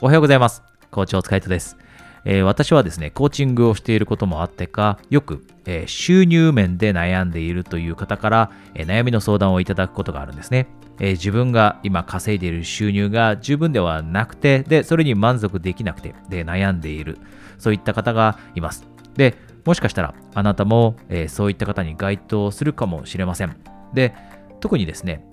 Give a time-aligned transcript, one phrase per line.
[0.00, 0.62] おはようございます。
[0.92, 1.76] コーチお疲れ様です。
[2.24, 10.68] えー、私はですね、コーチングをしていることもあってか、よく、えー、収入面で悩んでいるという方から、えー、悩みの相談をいただくことがあるんですね。
[11.00, 17.18] え自分が今稼いでいる収入が十分ではなくて、で、それに満足できなくて、で、悩んでいる。
[17.58, 18.86] そういった方がいます。
[19.16, 19.34] で、
[19.64, 23.56] もしかしたら、あなたも、えそういった方に該当するかもしれません。
[23.94, 24.14] で、
[24.60, 25.24] 特にですね、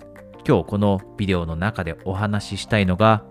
[0.44, 3.22] 今日このビデオの中でお話ししたいのが、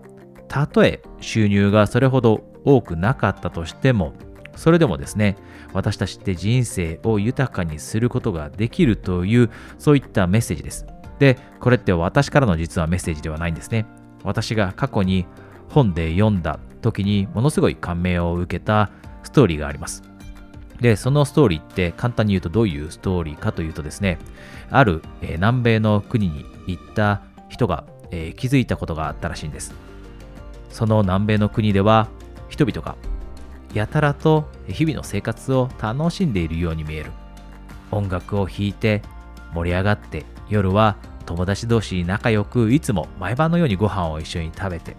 [0.48, 4.12] たとえ収入がそれほど多くなかったとしても、
[4.56, 5.36] それでもですね、
[5.72, 10.86] 私たちって人生を豊かにすることができるという、そういったメッセージです。
[11.18, 13.86] で、これって私からの実はメッセージではないんですね。
[14.24, 15.26] 私が過去に
[15.68, 18.90] 本で読んだ時にものすごい感銘を受けた
[19.22, 20.02] ストーリーがあります。
[20.80, 24.18] で、そのストーリーって簡単に言うとどういうストーリーかというとですね、
[24.70, 29.74] ある、え、南米の国に行った人が、え、気づいたことがあったらしいんです。
[30.70, 32.08] その南米の国では
[32.48, 32.96] 人々が
[33.74, 37.10] やたらと日々の生活を楽しんでいるように見える。
[37.90, 39.02] 音楽を弾いて
[39.54, 44.96] 盛り上がって夜は友達同士仲良くいつも毎晩のようにご飯を一緒に食べて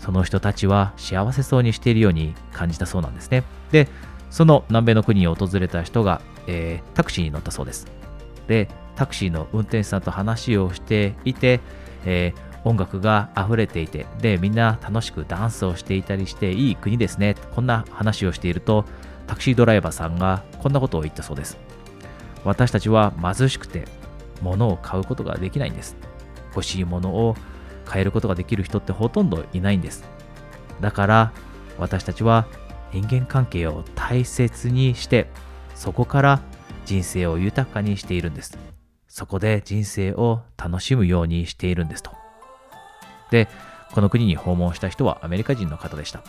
[0.00, 3.44] その人たちは幸せそうにしているように感じたそうなんですね。
[3.70, 3.88] で
[4.30, 7.86] その南米の国に訪れた人が、えー、タクシーに乗ったそうです。
[8.48, 11.60] でタクシーの運転手さんと話をしていて、
[12.04, 17.34] えー音楽が溢れていて、で、みんな楽しくダンスをしていたりして、いい国ですね。
[17.54, 18.84] こんな話をしていると、
[19.26, 21.58] タクシードライバーさんがこんなことを言ったそうです。
[22.44, 23.86] 私たちは貧しくて、
[24.40, 25.96] 物を買うことができないんです。
[26.54, 27.36] 欲しいものを
[27.84, 30.04] 買えることができる人ってほとんどいないんです。
[30.80, 31.32] だから、
[31.78, 32.46] 私たちは
[32.92, 35.28] 人間関係を大切にして、
[35.74, 36.40] そこから
[36.84, 38.58] 人生を豊かにしているんです。
[39.08, 42.12] そこで人生を楽しむようにしているんですと。
[43.32, 43.48] で、
[43.92, 46.22] この国に訪問した人はアメリカ人の方でした。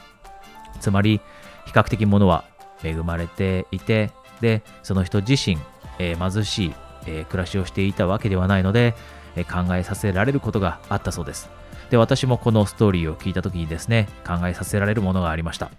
[0.79, 1.21] つまり、
[1.65, 2.45] 比較的物は
[2.83, 5.57] 恵まれていて、で、その人自身、
[5.99, 6.73] えー、貧しい、
[7.05, 8.95] えー、暮らしをしていたわけではないので、
[9.35, 11.49] えー、考えさせられることがあったそうです。
[11.89, 15.69] で、私もこのストーリーを聞いた時にですね、考えさせられるものがありました。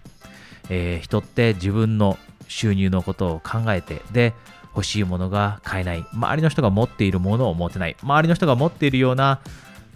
[0.71, 2.19] え人って自分の
[2.49, 4.33] 収入のことを考えて、で、
[4.75, 6.05] 欲しいものが買えない。
[6.13, 7.97] 周りの人が持っているものを持てない。
[8.03, 9.41] 周りの人が持っているような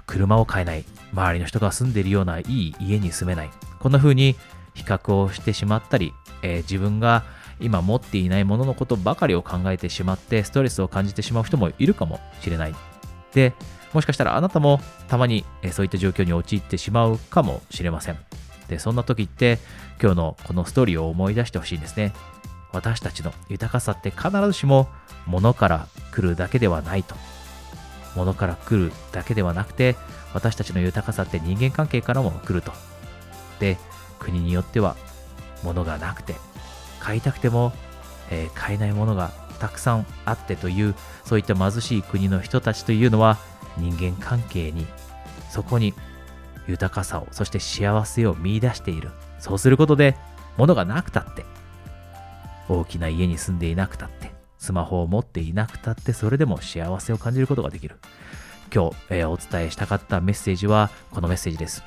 [0.09, 0.85] 車を買えない。
[1.13, 3.51] 周りの人が住んでいるようないい家に住めない。
[3.79, 4.35] こんな風に
[4.75, 7.23] 比較をしてしまったり、えー、自分が
[7.61, 12.75] 今持っていないもののことばかりを考えてしまってストレスを感じてしまう人もいるかもしれない。
[13.33, 13.55] で、
[13.93, 18.19] もしかしたらあなたもたまにそういった状況に陥ってしまうかもしれません。
[18.69, 19.59] で、そんな時って
[20.01, 22.13] 今日のこのストーリーを思い出してほしいんですね。
[22.73, 24.89] 私たちの豊かさって必ずしも
[25.27, 27.15] 物から来るだけではないと。
[28.19, 29.97] 物から来るだけではなくて、
[30.35, 32.73] 私たちの豊かさって人間関係からも来ると。
[33.61, 33.79] で、
[34.19, 34.97] 国によっては
[35.63, 36.35] 物がなくて、
[37.01, 37.73] 買いたくても、
[38.31, 39.31] えー、買えないものが
[39.61, 43.39] たくさんあってという、そういった貧しい国の人たちというのは、
[43.77, 44.87] 人間関係に、
[45.51, 45.95] そこに
[46.67, 49.11] 豊かさを、そして幸せを見出している。
[49.39, 50.17] そうすることで、
[50.57, 51.45] 物がなくたって、
[52.69, 54.28] 大きな家に住んでいなくたって、
[54.69, 57.97] スマホを持っていなくたってそれでも幸せを感じることができる。
[58.75, 61.83] 今日、えー、お伝えしたかったメッセージはこのメッセージです。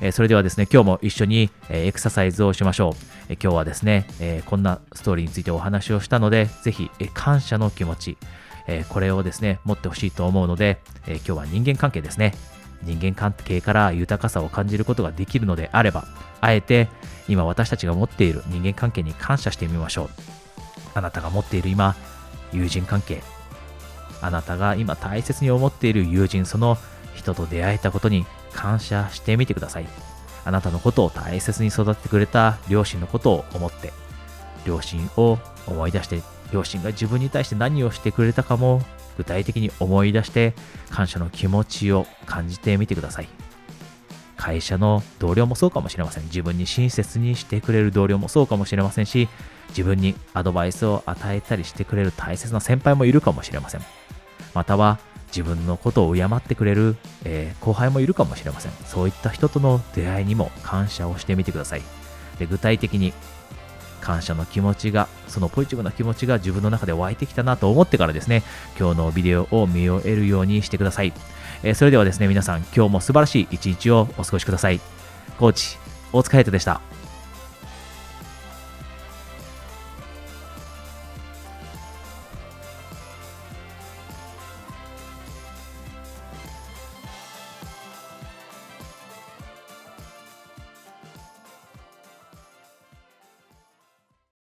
[0.00, 2.92] えー、それではですね、今日も一緒に、えー、エクササイズをしましょう。
[3.28, 8.18] え今日はですね、えこんなストーリーについてお話をしたので、ぜひ、え感謝の気持ち、
[8.68, 12.34] えこれをですね、持ってほしいと思うので、え今日は人間関係ですね。
[12.82, 16.04] 人間関係から豊かさを感じることができるのであれば、
[16.40, 16.88] あえて
[17.28, 20.10] 今私たちが持っている人間関係に感謝してみましょう。
[20.94, 21.96] あなたが持っている今、
[22.52, 23.22] 友人関係、
[24.20, 26.78] あなたが今大切に思っている友人、その
[27.14, 29.86] 人と出会えたことに感謝してみてください。
[30.44, 33.92] あなたのことを大切に育ててくれた両親のことを思って、
[34.64, 38.82] 両親を思い出して、両親が自分に対して何をしてくれたかも
[39.16, 40.54] 具体的に思い出して
[40.90, 43.28] 感謝の気持ちを感じてみてください。
[44.42, 46.24] 会社の同僚もそうかもしれません。
[46.24, 49.28] 自分に親切にしてくれる同僚もそうかもしれませんし、
[49.68, 53.82] 自分にアドバイスを与えたりしてくれる大切な先輩もいるかもしれません。
[54.52, 58.72] または、自分のことを敬ってくれる、えー、後輩もいるかもしれません。
[58.84, 61.82] そういった人との出会いにも感謝をしてみてください。
[62.40, 63.14] で具体的に
[64.02, 68.42] 感謝の気持ちが、そのポジティブな気持ちが自分の中で湧いてきたなと思ってからですね、
[68.78, 71.12] 今日のビデオを見終えるようにしてください。
[71.62, 74.80] えー、それではですね、皆さん、今日も素晴らしい一日をお過ごしください。
[75.38, 75.78] コーチ、
[76.12, 76.91] 大塚隼人でした。